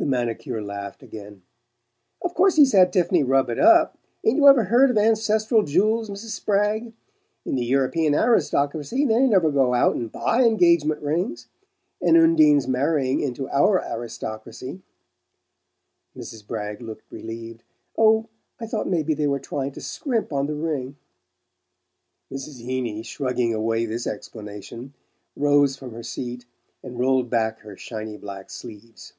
[0.00, 1.42] The manicure laughed again.
[2.22, 3.98] "Of course he's had Tiff'ny rub it up.
[4.22, 6.36] Ain't you ever heard of ancestral jewels, Mrs.
[6.40, 6.92] Spragg?
[7.44, 11.48] In the Eu ropean aristocracy they never go out and BUY engagement rings;
[12.00, 14.82] and Undine's marrying into our aristocracy."
[16.16, 16.42] Mrs.
[16.46, 17.64] Spragg looked relieved.
[17.96, 18.28] "Oh,
[18.60, 20.94] I thought maybe they were trying to scrimp on the ring"
[22.32, 22.60] Mrs.
[22.60, 24.94] Heeny, shrugging away this explanation,
[25.34, 26.46] rose from her seat
[26.84, 29.14] and rolled back her shiny black sleeves.